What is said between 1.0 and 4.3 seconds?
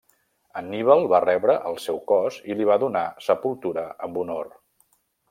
va rebre el seu cos i li va donar sepultura amb